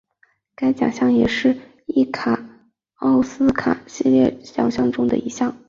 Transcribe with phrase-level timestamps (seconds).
[0.55, 1.55] 该奖项也是
[1.85, 2.49] 意甲
[2.95, 5.55] 奥斯卡系列奖项中的一项。